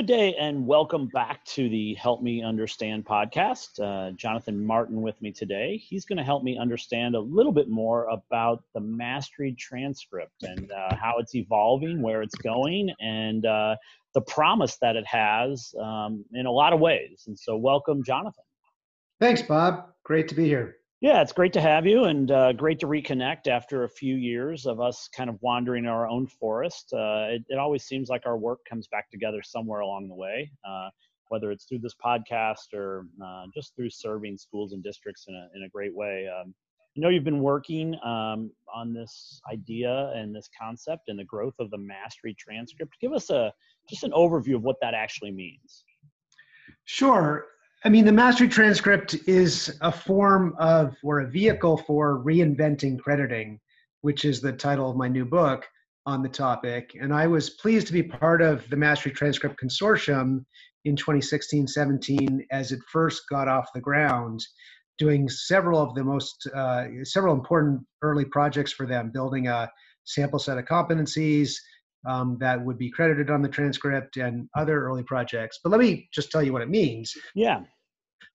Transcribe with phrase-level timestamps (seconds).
[0.00, 3.78] good day and welcome back to the Help Me Understand podcast.
[3.78, 5.76] Uh, Jonathan Martin with me today.
[5.76, 10.72] He's going to help me understand a little bit more about the mastery transcript and
[10.72, 13.76] uh, how it's evolving, where it's going, and uh,
[14.14, 17.24] the promise that it has um, in a lot of ways.
[17.26, 18.44] And so, welcome, Jonathan.
[19.20, 19.84] Thanks, Bob.
[20.02, 20.76] Great to be here.
[21.00, 24.66] Yeah, it's great to have you and uh, great to reconnect after a few years
[24.66, 26.92] of us kind of wandering our own forest.
[26.92, 30.50] Uh, it, it, always seems like our work comes back together somewhere along the way,
[30.68, 30.90] uh,
[31.28, 35.48] whether it's through this podcast or uh, just through serving schools and districts in a,
[35.56, 36.28] in a great way.
[36.28, 36.54] Um,
[36.94, 41.54] I know you've been working um, on this idea and this concept and the growth
[41.60, 42.94] of the mastery transcript.
[43.00, 43.54] Give us a
[43.88, 45.84] just an overview of what that actually means.
[46.84, 47.46] Sure.
[47.82, 53.58] I mean, the mastery transcript is a form of or a vehicle for reinventing crediting,
[54.02, 55.66] which is the title of my new book
[56.04, 56.94] on the topic.
[57.00, 60.44] And I was pleased to be part of the Mastery Transcript Consortium
[60.84, 64.44] in 2016 17 as it first got off the ground,
[64.98, 69.70] doing several of the most, uh, several important early projects for them, building a
[70.04, 71.54] sample set of competencies,
[72.08, 75.60] um, that would be credited on the transcript and other early projects.
[75.62, 77.12] But let me just tell you what it means.
[77.34, 77.60] Yeah.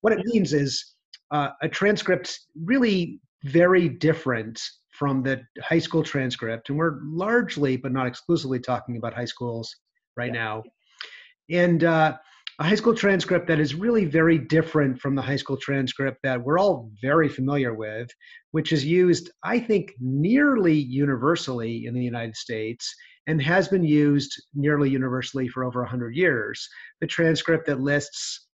[0.01, 0.93] What it means is
[1.31, 6.69] uh, a transcript really very different from the high school transcript.
[6.69, 9.75] And we're largely, but not exclusively, talking about high schools
[10.15, 10.43] right yeah.
[10.43, 10.63] now.
[11.51, 12.17] And uh,
[12.59, 16.41] a high school transcript that is really very different from the high school transcript that
[16.41, 18.09] we're all very familiar with,
[18.51, 22.95] which is used, I think, nearly universally in the United States
[23.27, 26.67] and has been used nearly universally for over 100 years.
[27.01, 28.47] The transcript that lists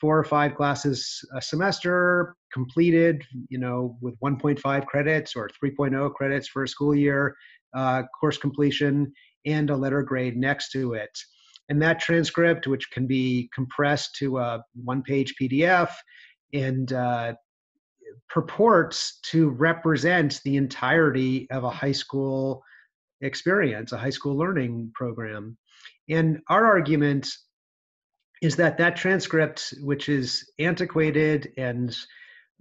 [0.00, 6.48] four or five classes a semester completed, you know, with 1.5 credits or 3.0 credits
[6.48, 7.36] for a school year,
[7.74, 9.12] uh, course completion,
[9.44, 11.10] and a letter grade next to it.
[11.72, 15.90] And that transcript, which can be compressed to a one page PDF
[16.52, 17.32] and uh,
[18.28, 22.62] purports to represent the entirety of a high school
[23.22, 25.56] experience, a high school learning program.
[26.10, 27.30] And our argument
[28.42, 31.96] is that that transcript, which is antiquated and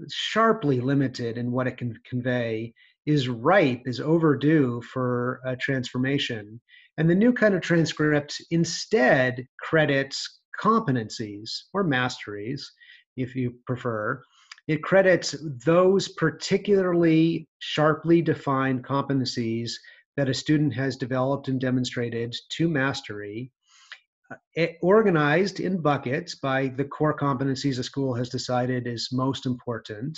[0.10, 2.74] sharply limited in what it can convey,
[3.06, 6.60] is ripe, is overdue for a transformation.
[6.98, 12.72] And the new kind of transcript instead credits competencies or masteries,
[13.18, 14.22] if you prefer.
[14.68, 15.36] It credits
[15.66, 19.72] those particularly sharply defined competencies
[20.18, 23.52] that a student has developed and demonstrated to mastery,
[24.58, 30.18] uh, organized in buckets by the core competencies a school has decided is most important.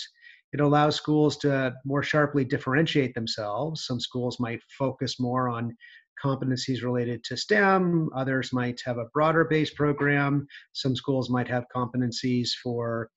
[0.53, 3.85] It allows schools to more sharply differentiate themselves.
[3.85, 5.75] Some schools might focus more on
[6.23, 10.47] competencies related to STEM, others might have a broader based program.
[10.73, 13.09] Some schools might have competencies for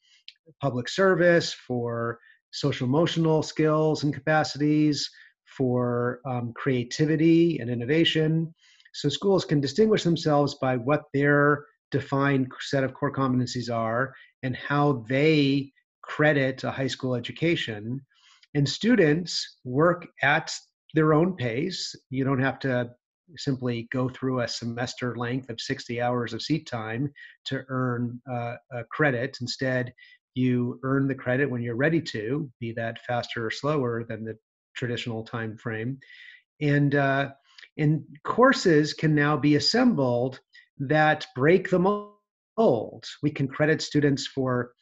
[0.61, 2.19] public service, for
[2.51, 5.09] social emotional skills and capacities,
[5.45, 8.55] for um, creativity and innovation.
[8.95, 14.57] So schools can distinguish themselves by what their defined set of core competencies are and
[14.57, 15.71] how they
[16.17, 18.01] credit a high school education.
[18.55, 20.51] And students work at
[20.95, 21.95] their own pace.
[22.09, 22.91] You don't have to
[23.37, 27.13] simply go through a semester length of 60 hours of seat time
[27.47, 29.37] to earn uh, a credit.
[29.43, 29.93] Instead,
[30.35, 34.39] you earn the credit when you're ready to, be that faster or slower than the
[34.75, 35.99] traditional time frame.
[36.63, 37.31] And, uh,
[37.77, 40.41] and courses can now be assembled
[40.79, 43.05] that break the mold.
[43.23, 44.73] We can credit students for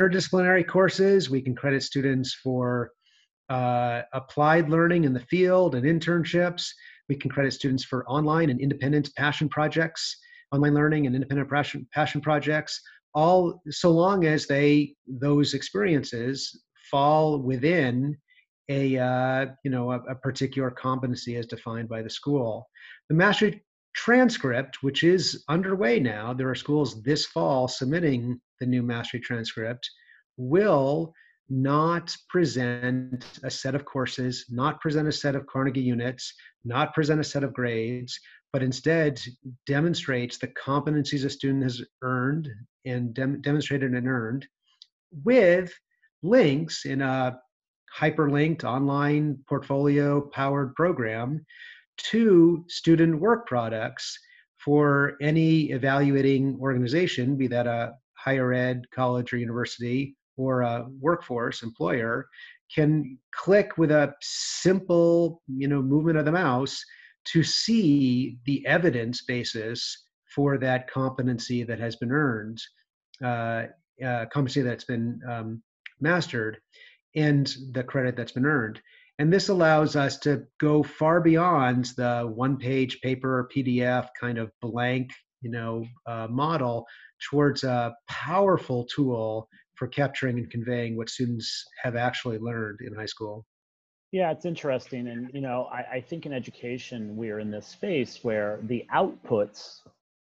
[0.00, 1.30] interdisciplinary courses.
[1.30, 2.92] We can credit students for
[3.48, 6.68] uh, applied learning in the field and internships.
[7.08, 10.16] We can credit students for online and independent passion projects,
[10.52, 12.80] online learning and independent passion, passion projects,
[13.14, 18.16] all so long as they those experiences fall within
[18.68, 22.68] a uh, you know a, a, particular competency as defined by the school.
[23.08, 28.82] The mastery transcript, which is underway now, there are schools this fall submitting the new
[28.82, 29.88] mastery transcript,
[30.36, 31.12] will
[31.50, 36.34] not present a set of courses, not present a set of Carnegie units,
[36.64, 38.18] not present a set of grades,
[38.52, 39.20] but instead
[39.66, 42.48] demonstrates the competencies a student has earned
[42.84, 44.46] and dem- demonstrated and earned
[45.24, 45.72] with
[46.22, 47.38] links in a
[47.96, 51.44] hyperlinked online portfolio powered program
[51.96, 54.18] to student work products
[54.58, 61.62] for any evaluating organization, be that a higher ed, college, or university, or a workforce
[61.62, 62.28] employer,
[62.74, 66.82] can click with a simple you know movement of the mouse
[67.24, 72.60] to see the evidence basis for that competency that has been earned,
[73.24, 73.64] uh,
[74.04, 75.62] uh, competency that's been um,
[76.00, 76.58] mastered,
[77.16, 78.80] and the credit that's been earned.
[79.18, 84.52] And this allows us to go far beyond the one-page paper or PDF kind of
[84.62, 85.10] blank,
[85.42, 86.86] you know, uh, model
[87.30, 93.06] towards a powerful tool for capturing and conveying what students have actually learned in high
[93.06, 93.46] school.
[94.10, 95.06] Yeah, it's interesting.
[95.08, 99.80] And, you know, I, I think in education, we're in this space where the outputs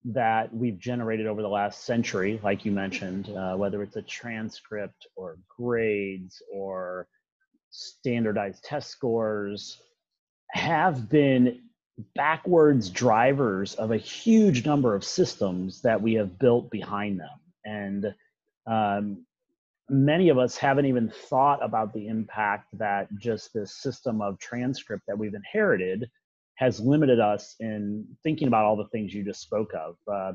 [0.06, 5.06] that we've generated over the last century, like you mentioned, uh, whether it's a transcript
[5.16, 7.06] or grades or
[7.70, 9.82] standardized test scores,
[10.52, 11.60] have been
[12.14, 17.40] backwards drivers of a huge number of systems that we have built behind them.
[17.64, 18.14] And
[18.66, 19.26] um,
[19.88, 25.04] many of us haven't even thought about the impact that just this system of transcript
[25.08, 26.08] that we've inherited
[26.56, 29.96] has limited us in thinking about all the things you just spoke of.
[30.12, 30.32] Uh,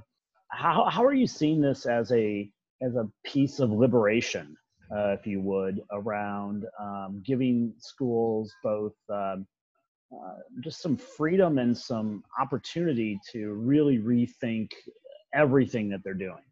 [0.49, 2.49] how, how are you seeing this as a
[2.81, 4.57] as a piece of liberation,
[4.93, 9.47] uh, if you would, around um, giving schools both um,
[10.61, 14.71] just some freedom and some opportunity to really rethink
[15.33, 16.43] everything that they're doing?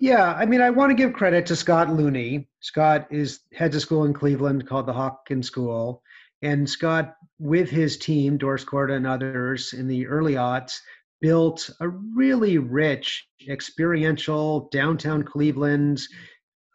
[0.00, 2.48] Yeah, I mean, I want to give credit to Scott Looney.
[2.60, 6.02] Scott is heads a school in Cleveland called the Hawken School,
[6.42, 10.78] and Scott, with his team, Doris Korda and others in the early aughts,
[11.20, 16.00] built a really rich, experiential downtown Cleveland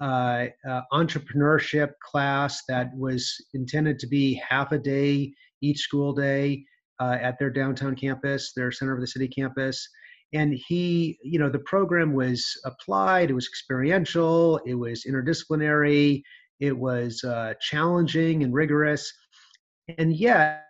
[0.01, 6.63] uh, uh, entrepreneurship class that was intended to be half a day each school day
[6.99, 9.87] uh, at their downtown campus, their center of the city campus.
[10.33, 16.21] And he, you know, the program was applied, it was experiential, it was interdisciplinary,
[16.59, 19.11] it was uh, challenging and rigorous
[19.97, 20.65] and yet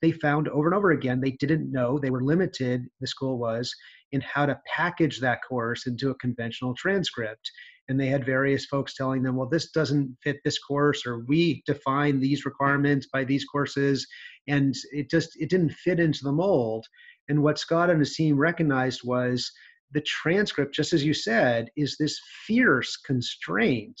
[0.00, 3.74] they found over and over again they didn't know they were limited the school was
[4.12, 7.50] in how to package that course into a conventional transcript
[7.88, 11.62] and they had various folks telling them well this doesn't fit this course or we
[11.66, 14.06] define these requirements by these courses
[14.46, 16.86] and it just it didn't fit into the mold
[17.28, 19.50] and what scott and his team recognized was
[19.92, 23.98] the transcript just as you said is this fierce constraint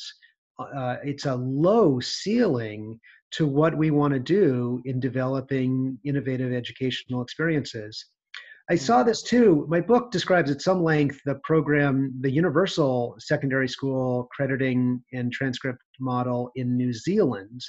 [0.58, 2.98] uh, it's a low ceiling
[3.30, 8.06] to what we want to do in developing innovative educational experiences.
[8.70, 9.66] I saw this too.
[9.68, 15.82] My book describes at some length the program, the Universal Secondary School Crediting and Transcript
[15.98, 17.62] Model in New Zealand.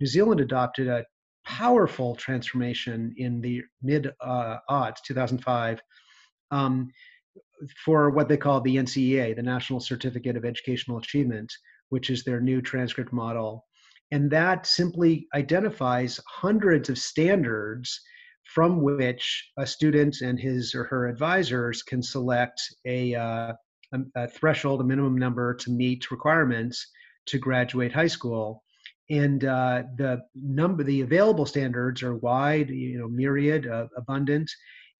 [0.00, 1.04] New Zealand adopted a
[1.44, 5.80] powerful transformation in the mid uh, odds, 2005,
[6.50, 6.88] um,
[7.84, 11.52] for what they call the NCEA, the National Certificate of Educational Achievement,
[11.90, 13.64] which is their new transcript model
[14.10, 18.00] and that simply identifies hundreds of standards
[18.54, 23.52] from which a student and his or her advisors can select a, uh,
[23.92, 26.86] a, a threshold, a minimum number to meet requirements
[27.26, 28.62] to graduate high school.
[29.10, 34.50] And uh, the number, the available standards are wide, you know, myriad, uh, abundant,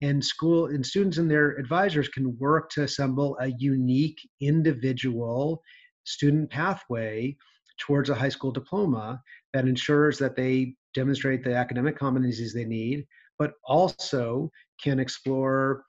[0.02, 5.62] and school and students and their advisors can work to assemble a unique individual
[6.04, 7.36] student pathway
[7.80, 9.20] towards a high school diploma
[9.52, 13.06] that ensures that they demonstrate the academic competencies they need,
[13.38, 14.50] but also
[14.82, 15.84] can explore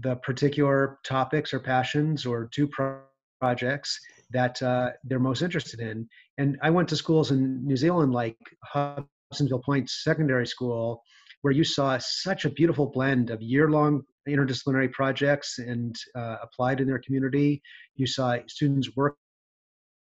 [0.00, 3.00] the particular topics or passions or two pro-
[3.40, 3.98] projects
[4.30, 6.08] that uh, they're most interested in.
[6.38, 8.36] And I went to schools in New Zealand, like
[8.74, 11.02] Hobsonville Point Secondary School,
[11.42, 16.86] where you saw such a beautiful blend of year-long interdisciplinary projects and uh, applied in
[16.86, 17.60] their community.
[17.96, 19.16] You saw students work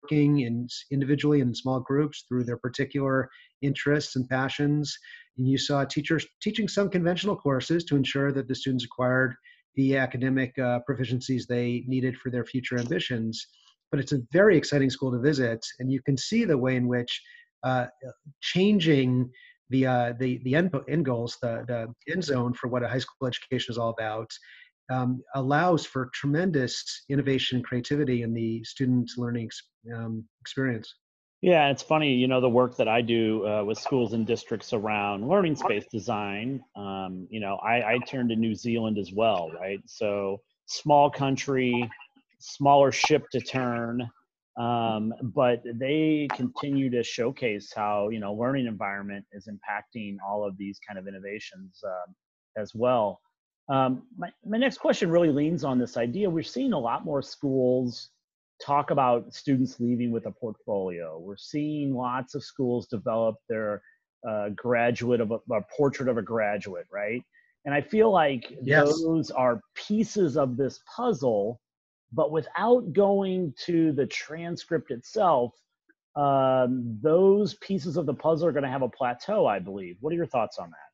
[0.03, 3.29] working in individually in small groups through their particular
[3.63, 4.97] interests and passions.
[5.39, 9.35] And you saw teachers teaching some conventional courses to ensure that the students acquired
[9.75, 13.47] the academic uh, proficiencies they needed for their future ambitions.
[13.91, 16.89] But it's a very exciting school to visit, and you can see the way in
[16.89, 17.21] which
[17.63, 17.87] uh,
[18.41, 19.31] changing
[19.71, 22.99] the uh, the the end, end goals, the the end zone for what a high
[22.99, 24.31] school education is all about,
[24.91, 29.51] um, allows for tremendous innovation and creativity in the student learning
[29.95, 30.95] um, experience.
[31.43, 34.73] Yeah, it's funny, you know, the work that I do uh, with schools and districts
[34.73, 36.63] around learning space design.
[36.77, 39.81] Um, you know, I, I turned to New Zealand as well, right?
[39.87, 41.91] So small country,
[42.39, 44.09] smaller ship to turn,
[44.57, 50.57] um, but they continue to showcase how you know learning environment is impacting all of
[50.59, 52.15] these kind of innovations um,
[52.57, 53.21] as well.
[53.69, 56.29] Um, my, my next question really leans on this idea.
[56.29, 58.11] We're seeing a lot more schools
[58.65, 61.19] talk about students leaving with a portfolio.
[61.19, 63.83] We're seeing lots of schools develop their
[64.25, 67.23] a graduate of a, a, portrait of a graduate, right?
[67.65, 69.03] And I feel like yes.
[69.03, 71.61] those are pieces of this puzzle,
[72.13, 75.53] but without going to the transcript itself,
[76.15, 79.97] um, those pieces of the puzzle are going to have a plateau, I believe.
[80.01, 80.92] What are your thoughts on that?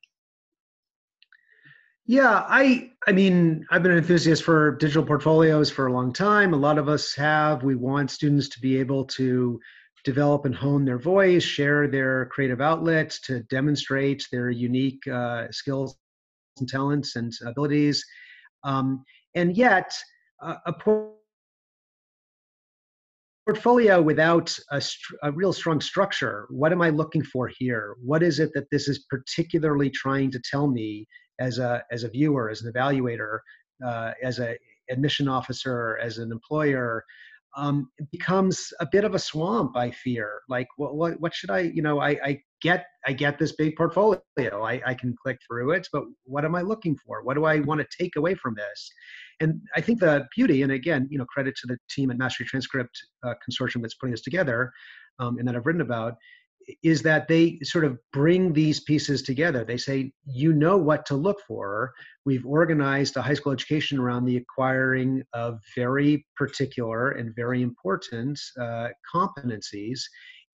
[2.11, 6.55] Yeah, I I mean, I've been an enthusiast for digital portfolios for a long time.
[6.55, 7.63] A lot of us have.
[7.63, 9.61] We want students to be able to
[10.05, 15.99] develop and hone their voice, share their creative outlets, to demonstrate their unique uh, skills
[16.59, 18.03] and talents and abilities.
[18.65, 19.93] Um, and yet,
[20.43, 20.75] uh, a
[23.47, 24.83] portfolio without a,
[25.25, 28.89] a, real strong structure what am i looking for here what is it that this
[28.89, 31.07] is particularly trying to tell me
[31.39, 33.39] as a as a viewer, as an evaluator,
[33.85, 34.57] uh, as a
[34.91, 37.05] admission officer, as an employer,
[37.57, 39.77] um, becomes a bit of a swamp.
[39.77, 40.41] I fear.
[40.49, 41.61] Like, what what, what should I?
[41.61, 44.21] You know, I, I get I get this big portfolio.
[44.39, 47.23] I, I can click through it, but what am I looking for?
[47.23, 48.91] What do I want to take away from this?
[49.41, 52.47] And I think the beauty, and again, you know, credit to the team at Mastery
[52.47, 54.73] Transcript uh, Consortium that's putting this together,
[55.21, 56.15] um, and that I've written about,
[56.83, 59.65] is that they sort of bring these pieces together.
[59.65, 61.93] They say, you know what to look for.
[62.25, 68.39] We've organized a high school education around the acquiring of very particular and very important
[68.61, 70.01] uh, competencies.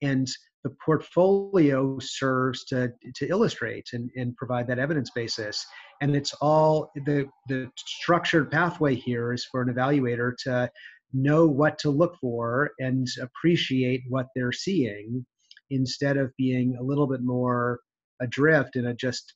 [0.02, 0.28] And
[0.62, 5.64] the portfolio serves to, to illustrate and, and provide that evidence basis.
[6.00, 10.71] And it's all the, the structured pathway here is for an evaluator to
[11.12, 15.25] know what to look for and appreciate what they're seeing
[15.71, 17.80] instead of being a little bit more
[18.21, 19.35] adrift in a just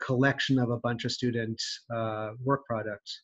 [0.00, 3.22] collection of a bunch of students' uh, work products.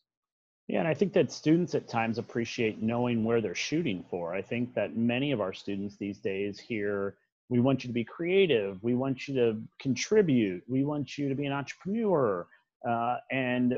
[0.67, 4.33] Yeah, and I think that students at times appreciate knowing where they're shooting for.
[4.33, 7.15] I think that many of our students these days hear,
[7.49, 11.35] we want you to be creative, we want you to contribute, we want you to
[11.35, 12.45] be an entrepreneur,
[12.87, 13.75] uh, and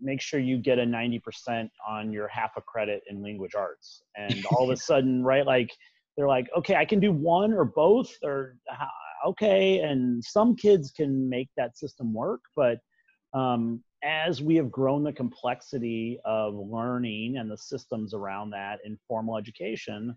[0.00, 4.02] make sure you get a 90% on your half a credit in language arts.
[4.16, 5.72] And all of a sudden, right, like
[6.16, 8.56] they're like, okay, I can do one or both, or
[9.26, 9.80] okay.
[9.80, 12.78] And some kids can make that system work, but
[13.34, 18.98] um, as we have grown the complexity of learning and the systems around that in
[19.08, 20.16] formal education,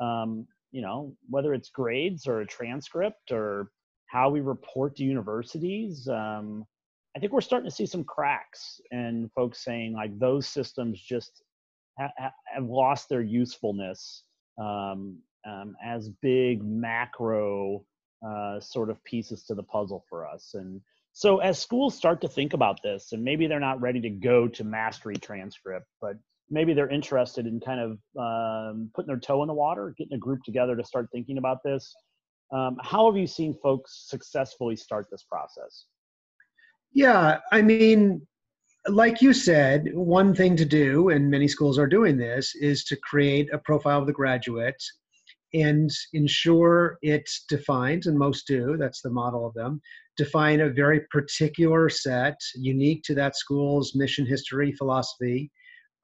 [0.00, 3.70] um, you know, whether it's grades or a transcript or
[4.06, 6.64] how we report to universities, um,
[7.16, 11.42] I think we're starting to see some cracks and folks saying like those systems just
[11.98, 14.24] ha- have lost their usefulness
[14.60, 17.84] um, um, as big macro
[18.26, 20.50] uh, sort of pieces to the puzzle for us.
[20.54, 20.80] And
[21.12, 24.46] so as schools start to think about this, and maybe they're not ready to go
[24.48, 26.16] to mastery transcript, but
[26.50, 30.18] maybe they're interested in kind of um, putting their toe in the water, getting a
[30.18, 31.94] group together to start thinking about this.
[32.52, 35.86] Um, how have you seen folks successfully start this process?
[36.92, 38.26] Yeah, I mean,
[38.88, 42.96] like you said, one thing to do, and many schools are doing this, is to
[42.96, 44.82] create a profile of the graduate
[45.52, 49.80] and ensure it's defined, and most do, that's the model of them,
[50.16, 55.50] define a very particular set, unique to that school's mission, history, philosophy,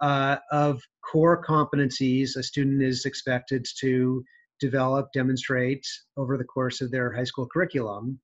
[0.00, 4.22] uh, of core competencies a student is expected to
[4.60, 8.18] develop, demonstrate over the course of their high school curriculum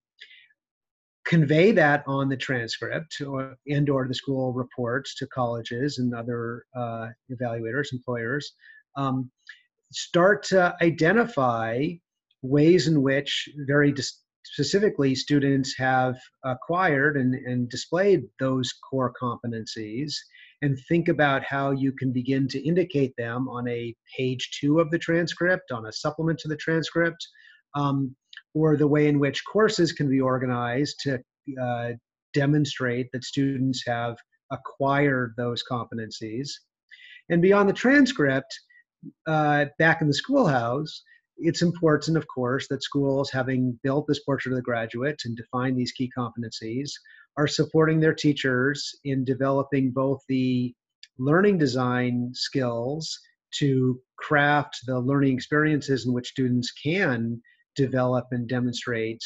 [1.33, 6.67] convey that on the transcript or, and or the school reports to colleges and other
[6.77, 8.53] uh, evaluators employers
[8.99, 9.31] um,
[9.91, 11.89] start to identify
[12.43, 20.13] ways in which very dis- specifically students have acquired and, and displayed those core competencies
[20.61, 24.91] and think about how you can begin to indicate them on a page two of
[24.91, 27.27] the transcript, on a supplement to the transcript,
[27.75, 28.15] um,
[28.55, 31.23] or the way in which courses can be organized to
[31.61, 31.91] uh,
[32.33, 34.17] demonstrate that students have
[34.51, 36.49] acquired those competencies.
[37.31, 38.59] And beyond the transcript,
[39.27, 41.03] uh, back in the schoolhouse,
[41.39, 45.77] it's important, of course, that schools, having built this portrait of the graduate and defined
[45.77, 46.91] these key competencies,
[47.37, 50.75] are supporting their teachers in developing both the
[51.19, 53.19] learning design skills
[53.53, 57.41] to craft the learning experiences in which students can
[57.77, 59.23] develop and demonstrate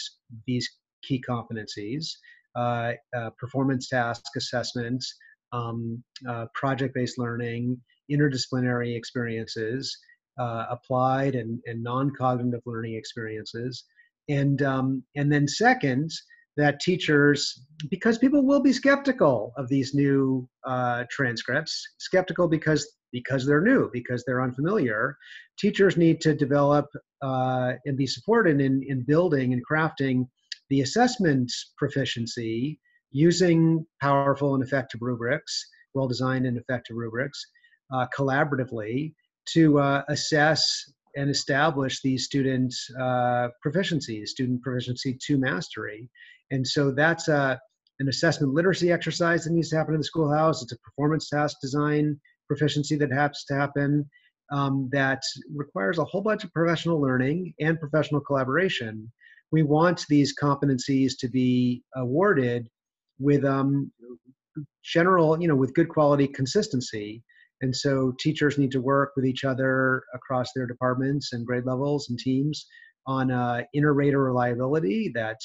[0.47, 0.69] these
[1.03, 2.09] key competencies,
[2.57, 5.15] uh, uh, performance task assessments,
[5.53, 9.97] um, uh, project-based learning, interdisciplinary experiences,
[10.39, 13.85] uh, applied and, and non-cognitive learning experiences,
[14.29, 16.11] and um, and then second,
[16.57, 23.47] that teachers, because people will be skeptical of these new uh, transcripts, skeptical because because
[23.47, 25.17] they're new, because they're unfamiliar,
[25.59, 26.87] teachers need to develop
[27.23, 30.27] uh, and be supported in in building and crafting
[30.71, 32.79] the assessment proficiency
[33.13, 37.47] using powerful and effective rubrics, well designed and effective rubrics,
[37.93, 39.15] uh, collaboratively
[39.47, 40.65] to uh, assess
[41.17, 46.11] and establish these students' uh, proficiencies, student proficiency to mastery.
[46.51, 47.59] And so that's a,
[48.01, 50.63] an assessment literacy exercise that needs to happen in the schoolhouse.
[50.63, 54.09] It's a performance task design proficiency that has to happen
[54.51, 55.23] um, that
[55.55, 59.11] requires a whole bunch of professional learning and professional collaboration.
[59.53, 62.69] We want these competencies to be awarded
[63.19, 63.93] with um,
[64.85, 67.23] general, you know, with good quality consistency.
[67.63, 72.11] And so teachers need to work with each other across their departments and grade levels
[72.11, 72.67] and teams
[73.07, 75.39] on uh, inter-rater reliability that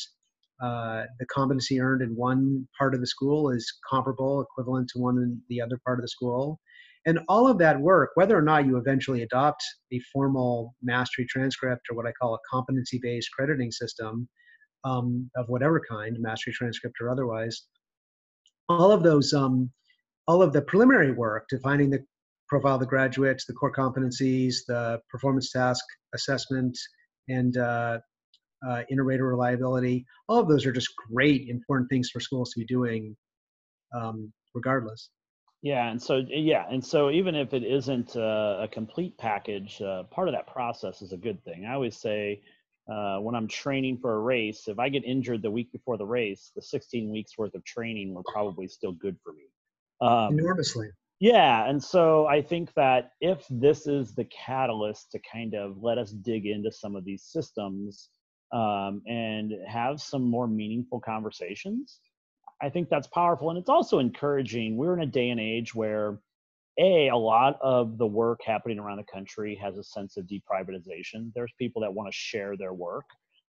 [0.61, 5.17] uh, the competency earned in one part of the school is comparable, equivalent to one
[5.17, 6.59] in the other part of the school.
[7.05, 11.87] And all of that work, whether or not you eventually adopt a formal mastery transcript
[11.89, 14.27] or what I call a competency based crediting system
[14.83, 17.63] um, of whatever kind, mastery transcript or otherwise,
[18.69, 19.71] all of those, um,
[20.27, 22.03] all of the preliminary work, defining the
[22.47, 26.77] profile of the graduates, the core competencies, the performance task assessment,
[27.29, 27.97] and uh,
[28.67, 32.65] uh, inter-rater reliability, all of those are just great, important things for schools to be
[32.65, 33.15] doing
[33.95, 35.09] um, regardless.
[35.61, 40.03] Yeah, and so yeah, and so even if it isn't uh, a complete package, uh,
[40.03, 41.65] part of that process is a good thing.
[41.65, 42.41] I always say
[42.91, 46.05] uh, when I'm training for a race, if I get injured the week before the
[46.05, 49.43] race, the 16 weeks worth of training were probably still good for me.
[50.01, 50.89] Um, Enormously.
[51.19, 55.99] Yeah, and so I think that if this is the catalyst to kind of let
[55.99, 58.09] us dig into some of these systems
[58.51, 61.99] um, and have some more meaningful conversations,
[62.61, 63.49] I think that's powerful.
[63.49, 64.77] And it's also encouraging.
[64.77, 66.19] We're in a day and age where,
[66.77, 71.31] A, a lot of the work happening around the country has a sense of deprivatization.
[71.33, 73.05] There's people that want to share their work,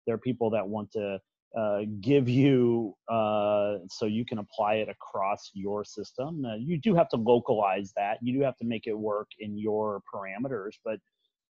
[0.06, 1.18] there are people that want to
[1.56, 6.44] uh, give you uh, so you can apply it across your system.
[6.44, 8.18] Uh, you do have to localize that.
[8.22, 10.98] You do have to make it work in your parameters, but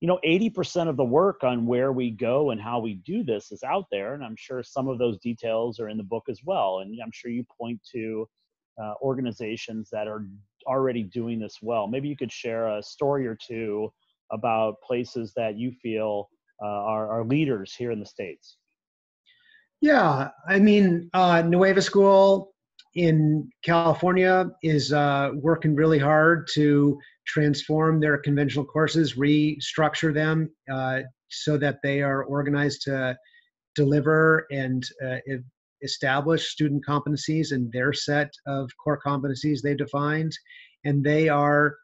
[0.05, 3.51] you know 80% of the work on where we go and how we do this
[3.51, 6.41] is out there and i'm sure some of those details are in the book as
[6.45, 8.27] well and i'm sure you point to
[8.79, 10.27] uh, organizations that are
[10.67, 11.87] already doing this well.
[11.87, 13.91] Maybe you could share a story or two
[14.31, 16.29] about places that you feel
[16.61, 18.57] uh, are, are leaders here in the states.
[19.81, 22.54] Yeah i mean uh, nueva school
[22.95, 31.01] in California is uh, working really hard to transform their conventional courses, restructure them uh,
[31.29, 33.17] so that they are organized to
[33.75, 35.17] deliver and uh,
[35.81, 40.31] establish student competencies and their set of core competencies they defined.
[40.86, 41.75] And they are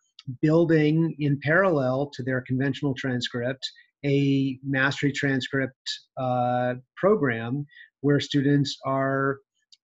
[0.41, 3.69] building in parallel to their conventional transcript
[4.05, 5.77] a mastery transcript
[6.17, 7.65] uh, program
[8.01, 9.37] where students are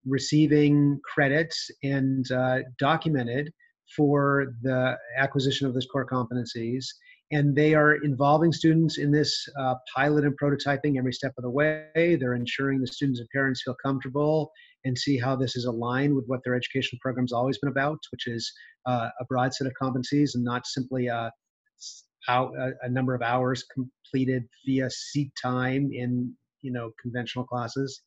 [0.08, 3.52] receiving credits and uh, documented
[3.96, 6.86] for the acquisition of those core competencies.
[7.32, 11.50] And they are involving students in this uh, pilot and prototyping every step of the
[11.50, 11.90] way.
[11.96, 14.52] They're ensuring the students and parents feel comfortable
[14.86, 18.28] and see how this is aligned with what their education program's always been about, which
[18.28, 18.50] is
[18.86, 21.30] uh, a broad set of competencies and not simply a,
[22.30, 22.48] a,
[22.84, 28.02] a number of hours completed via seat time in you know conventional classes.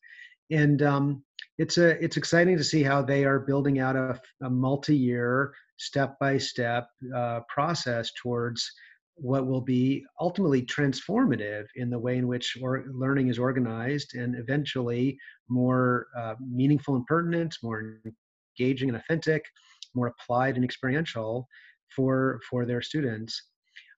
[0.51, 1.25] And um,
[1.59, 6.89] it's a it's exciting to see how they are building out a, a multi-year step-by-step
[7.15, 8.71] uh, process towards
[9.15, 14.35] what will be ultimately transformative in the way in which or learning is organized and
[14.37, 18.01] eventually more uh, meaningful and pertinent more
[18.59, 19.45] engaging and authentic
[19.95, 21.47] more applied and experiential
[21.95, 23.50] for for their students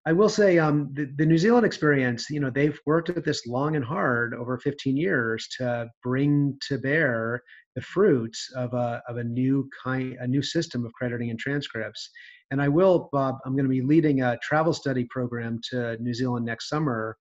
[0.04, 3.46] I will say um, the, the, New Zealand experience, you know, they've worked at this
[3.46, 7.40] long and hard over 15 years to bring to bear
[7.76, 12.10] the fruits of a, of a new kind, a new system of crediting and transcripts.
[12.50, 16.14] And I will, Bob, I'm going to be leading a travel study program to New
[16.14, 17.16] Zealand next summer,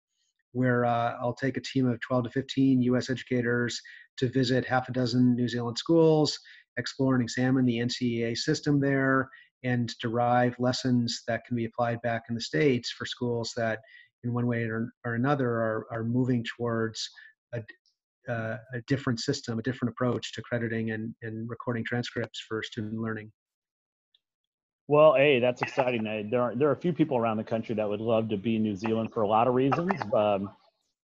[0.54, 3.12] where uh, I'll take a team of 12 to 15 U.S.
[3.12, 3.80] educators
[4.17, 6.38] to visit half a dozen New Zealand schools,
[6.78, 9.30] explore and examine the NCEA system there,
[9.63, 13.80] and derive lessons that can be applied back in the states for schools that
[14.24, 17.10] in one way or, or another are, are moving towards
[17.54, 17.62] a,
[18.32, 23.00] uh, a different system a different approach to crediting and, and recording transcripts for student
[23.00, 23.32] learning
[24.91, 26.04] well, hey, that's exciting.
[26.30, 28.58] There are there are a few people around the country that would love to be
[28.58, 30.50] in New Zealand for a lot of reasons, um,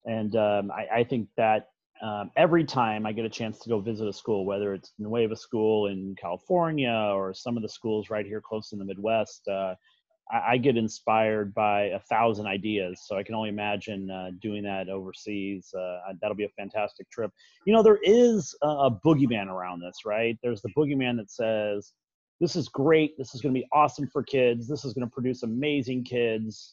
[0.05, 1.71] and um, I, I, think that
[2.03, 5.37] um, every time I get a chance to go visit a school, whether it's Nueva
[5.37, 9.75] School in California or some of the schools right here close in the Midwest, uh,
[10.31, 13.03] I, I get inspired by a thousand ideas.
[13.07, 15.73] So I can only imagine uh, doing that overseas.
[15.73, 17.31] Uh, that'll be a fantastic trip.
[17.67, 20.37] You know, there is a, a boogeyman around this, right?
[20.43, 21.93] There's the boogeyman that says,
[22.41, 23.17] this is great.
[23.17, 24.67] This is going to be awesome for kids.
[24.67, 26.73] This is going to produce amazing kids.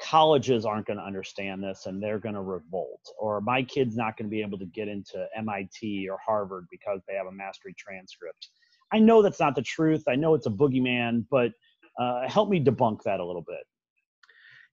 [0.00, 3.00] Colleges aren't going to understand this and they're going to revolt.
[3.18, 7.00] Or my kid's not going to be able to get into MIT or Harvard because
[7.06, 8.48] they have a mastery transcript.
[8.92, 10.04] I know that's not the truth.
[10.08, 11.52] I know it's a boogeyman, but
[11.98, 13.64] uh, help me debunk that a little bit.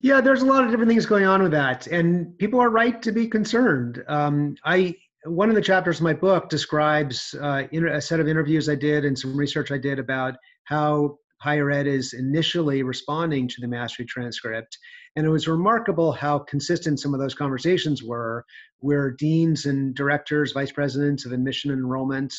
[0.02, 3.02] Yeah, there's a lot of different things going on with that, and people are right
[3.02, 4.04] to be concerned.
[4.08, 8.70] Um, I one of the chapters of my book describes uh, a set of interviews
[8.70, 10.36] I did and some research I did about
[10.66, 14.78] how higher ed is initially responding to the mastery transcript.
[15.16, 18.46] And it was remarkable how consistent some of those conversations were,
[18.80, 22.34] where deans and directors, vice presidents of admission and enrollment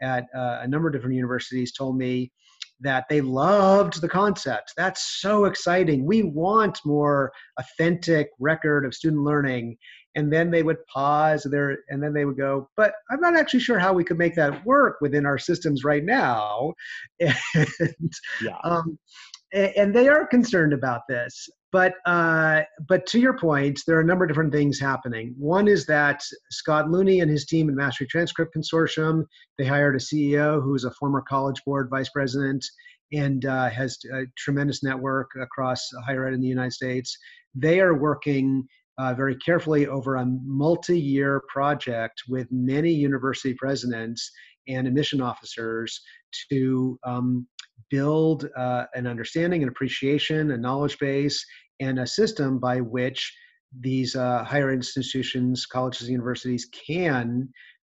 [0.00, 2.32] at uh, a number of different universities told me
[2.80, 4.72] that they loved the concept.
[4.76, 6.04] That's so exciting.
[6.04, 9.76] We want more authentic record of student learning.
[10.14, 13.60] And then they would pause there and then they would go, but I'm not actually
[13.60, 16.74] sure how we could make that work within our systems right now.
[17.54, 18.56] And, yeah.
[18.64, 18.98] um,
[19.52, 21.48] and they are concerned about this.
[21.72, 25.34] But uh, but to your point, there are a number of different things happening.
[25.38, 29.24] One is that Scott Looney and his team at Mastery Transcript Consortium
[29.58, 32.64] they hired a CEO who is a former College Board vice president
[33.12, 37.16] and uh, has a tremendous network across higher ed in the United States.
[37.54, 38.66] They are working
[38.98, 44.30] uh, very carefully over a multi-year project with many university presidents
[44.68, 46.00] and admission officers
[46.50, 47.46] to um,
[47.90, 51.44] build uh, an understanding, an appreciation, a knowledge base,
[51.80, 53.34] and a system by which
[53.80, 57.48] these uh, higher institutions, colleges, universities can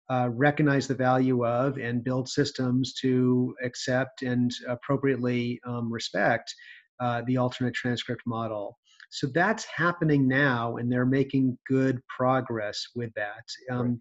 [0.09, 6.53] uh, recognize the value of and build systems to accept and appropriately um, respect
[6.99, 8.77] uh, the alternate transcript model.
[9.09, 13.43] So that's happening now, and they're making good progress with that.
[13.71, 13.97] Um, right.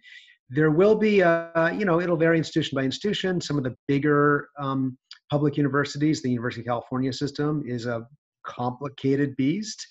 [0.50, 3.40] There will be, uh, you know, it'll vary institution by institution.
[3.40, 4.96] Some of the bigger um,
[5.30, 8.06] public universities, the University of California system is a
[8.44, 9.84] complicated beast.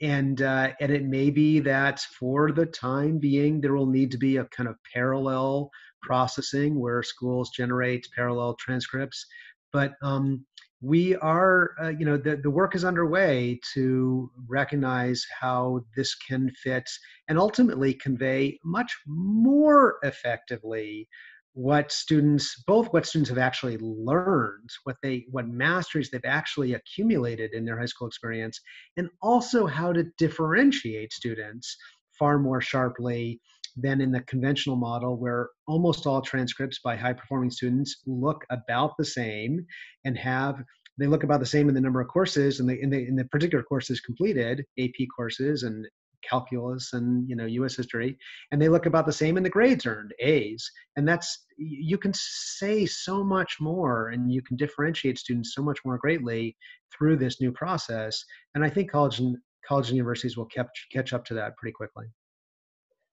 [0.00, 4.18] And, uh, and it may be that for the time being, there will need to
[4.18, 5.70] be a kind of parallel
[6.02, 9.26] processing where schools generate parallel transcripts.
[9.72, 10.46] But um,
[10.80, 16.50] we are, uh, you know, the, the work is underway to recognize how this can
[16.62, 16.88] fit
[17.28, 21.08] and ultimately convey much more effectively
[21.54, 27.52] what students both what students have actually learned what they what masteries they've actually accumulated
[27.52, 28.60] in their high school experience
[28.96, 31.76] and also how to differentiate students
[32.16, 33.40] far more sharply
[33.80, 38.92] than in the conventional model where almost all transcripts by high performing students look about
[38.98, 39.64] the same
[40.04, 40.62] and have
[40.98, 43.14] they look about the same in the number of courses and the in the, in
[43.14, 45.86] the particular courses completed ap courses and
[46.28, 47.76] calculus and you know U.S.
[47.76, 48.16] history,
[48.50, 52.12] and they look about the same in the grades earned, A's, and that's you can
[52.14, 56.56] say so much more, and you can differentiate students so much more greatly
[56.96, 58.22] through this new process.
[58.54, 59.36] And I think college and
[59.66, 62.06] college and universities will catch catch up to that pretty quickly.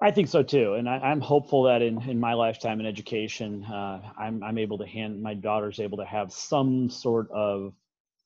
[0.01, 3.63] I think so too, and I, am hopeful that in, in my lifetime in education,
[3.63, 7.73] uh, I'm I'm able to hand my daughter's able to have some sort of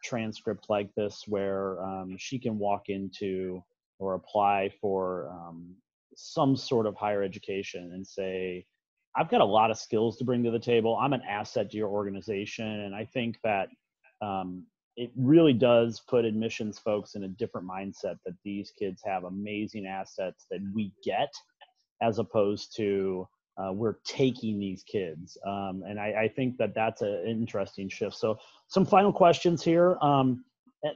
[0.04, 3.64] transcript like this where um, she can walk into
[4.00, 5.76] or apply for um,
[6.16, 8.66] some sort of higher education and say,
[9.16, 10.98] I've got a lot of skills to bring to the table.
[10.98, 12.66] I'm an asset to your organization.
[12.66, 13.70] And I think that
[14.22, 19.24] um, it really does put admissions folks in a different mindset that these kids have
[19.24, 21.30] amazing assets that we get
[22.02, 25.38] as opposed to uh, we're taking these kids.
[25.46, 28.16] Um, and I, I, think that that's an interesting shift.
[28.16, 28.38] So,
[28.70, 29.98] some final questions here.
[30.02, 30.46] Um,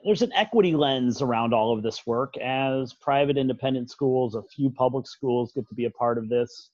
[0.06, 4.70] there's an equity lens around all of this work as private independent schools, a few
[4.70, 6.70] public schools get to be a part of this.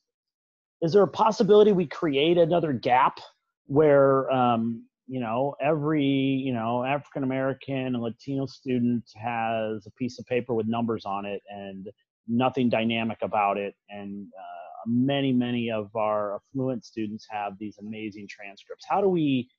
[0.81, 3.19] Is there a possibility we create another gap
[3.65, 10.19] where, um, you know, every, you know, African American and Latino student has a piece
[10.19, 11.89] of paper with numbers on it and
[12.27, 13.75] nothing dynamic about it.
[13.89, 18.85] And uh, many, many of our affluent students have these amazing transcripts.
[18.87, 19.49] How do we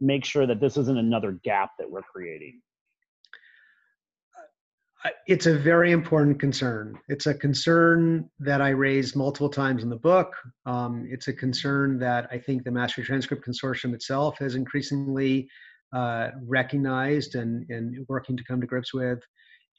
[0.00, 2.60] make sure that this isn't another gap that we're creating?
[5.26, 6.98] it's a very important concern.
[7.08, 10.34] It's a concern that I raised multiple times in the book.
[10.66, 15.48] Um, it's a concern that I think the Mastery Transcript Consortium itself has increasingly
[15.92, 19.20] uh, recognized and, and working to come to grips with.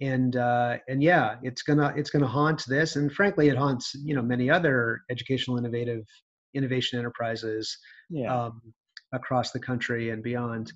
[0.02, 4.16] And uh, and yeah, it's gonna it's gonna haunt this, and frankly, it haunts you
[4.16, 6.06] know many other educational innovative
[6.54, 7.78] innovation enterprises.
[8.10, 8.46] Yeah.
[8.46, 8.62] Um,
[9.14, 10.72] across the country and beyond.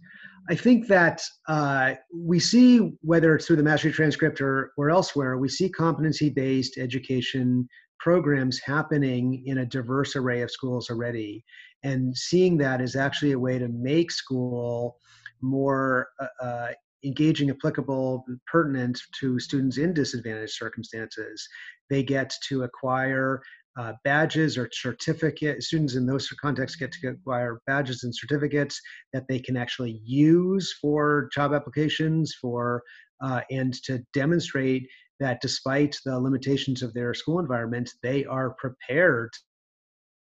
[0.50, 5.38] I think that uh, we see, whether it's through the mastery transcript or, or elsewhere,
[5.38, 7.68] we see competency based education
[8.00, 11.44] programs happening in a diverse array of schools already.
[11.84, 14.98] And seeing that is actually a way to make school
[15.42, 16.72] more uh, uh
[17.04, 21.48] engaging, applicable, pertinent to students in disadvantaged circumstances.
[21.90, 23.42] They get to acquire
[23.78, 28.80] uh, badges or certificate students in those contexts get to acquire badges and certificates
[29.14, 32.84] that they can actually use for job applications for
[33.24, 34.88] uh, and to demonstrate
[35.20, 39.32] that despite the limitations of their school environment they are prepared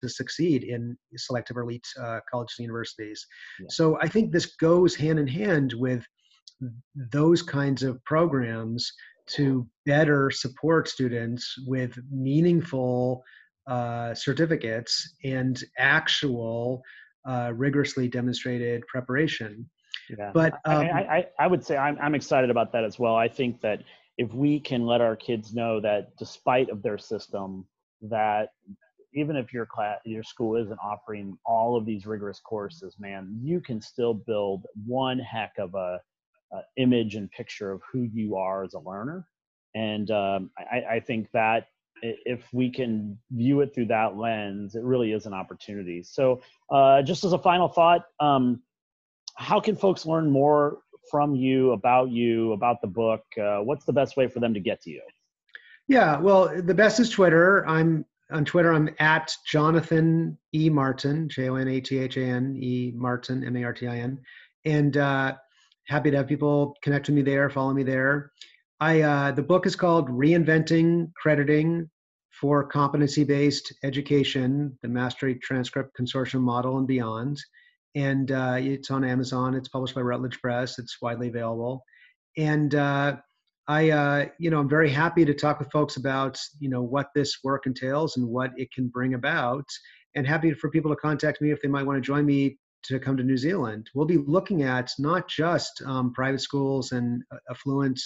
[0.04, 3.26] to succeed in selective elite uh, colleges and universities
[3.60, 3.66] yeah.
[3.70, 6.06] so i think this goes hand in hand with
[6.96, 8.92] those kinds of programs
[9.28, 13.24] to better support students with meaningful
[13.68, 16.82] uh, certificates and actual
[17.28, 19.70] uh, rigorously demonstrated preparation.
[20.18, 20.32] Yeah.
[20.34, 23.16] But um, I, I, I, would say I'm, I'm excited about that as well.
[23.16, 23.84] I think that
[24.18, 27.66] if we can let our kids know that despite of their system,
[28.02, 28.50] that
[29.14, 33.62] even if your class, your school isn't offering all of these rigorous courses, man, you
[33.62, 36.00] can still build one heck of a,
[36.52, 39.28] a image and picture of who you are as a learner.
[39.76, 41.68] And um, I, I think that
[42.02, 46.02] if we can view it through that lens, it really is an opportunity.
[46.04, 48.62] So, uh, just as a final thought, um,
[49.36, 53.24] how can folks learn more from you, about you, about the book?
[53.40, 55.02] Uh, what's the best way for them to get to you?
[55.88, 57.68] Yeah, well, the best is Twitter.
[57.68, 58.72] I'm on Twitter.
[58.74, 60.70] I'm at Jonathan E.
[60.70, 63.88] Martin, J O N A T H A N E Martin, M A R T
[63.88, 64.20] I N,
[64.66, 65.36] and uh,
[65.90, 68.32] happy to have people connect with me there, follow me there.
[68.80, 71.90] I uh, the book is called Reinventing Crediting
[72.30, 77.38] for Competency-Based Education: The Mastery Transcript Consortium Model and Beyond,
[77.96, 79.56] and uh, it's on Amazon.
[79.56, 80.80] It's published by Routledge Press.
[80.80, 81.84] It's widely available,
[82.38, 83.18] and uh,
[83.68, 87.10] I, uh, you know, I'm very happy to talk with folks about, you know, what
[87.14, 89.66] this work entails and what it can bring about,
[90.16, 93.00] and happy for people to contact me if they might want to join me to
[93.00, 93.90] come to New Zealand.
[93.94, 98.00] We'll be looking at not just um, private schools and uh, affluent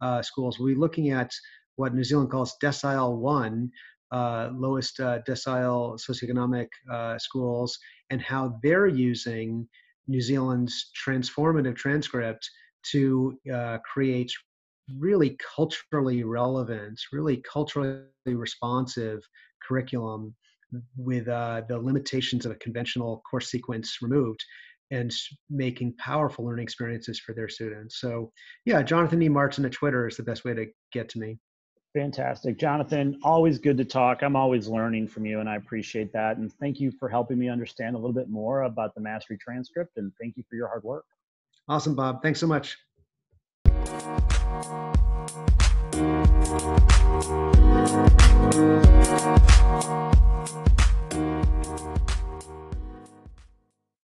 [0.00, 0.58] uh, schools.
[0.58, 1.30] We'll be looking at
[1.76, 3.70] what New Zealand calls decile one,
[4.10, 7.78] uh, lowest uh, decile socioeconomic uh, schools,
[8.10, 9.68] and how they're using
[10.08, 12.48] New Zealand's transformative transcript
[12.92, 14.30] to uh, create
[14.98, 19.20] really culturally relevant, really culturally responsive
[19.66, 20.34] curriculum
[20.96, 24.44] with uh, the limitations of a conventional course sequence removed
[24.90, 25.12] and
[25.50, 28.00] making powerful learning experiences for their students.
[28.00, 28.32] So,
[28.64, 29.28] yeah, Jonathan E.
[29.28, 31.38] Martin at Twitter is the best way to get to me.
[31.94, 32.58] Fantastic.
[32.58, 34.22] Jonathan, always good to talk.
[34.22, 36.36] I'm always learning from you, and I appreciate that.
[36.36, 39.96] And thank you for helping me understand a little bit more about the mastery transcript,
[39.96, 41.06] and thank you for your hard work.
[41.68, 42.22] Awesome, Bob.
[42.22, 42.76] Thanks so much.